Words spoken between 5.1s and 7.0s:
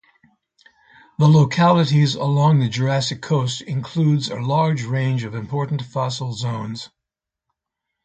of important fossil zones.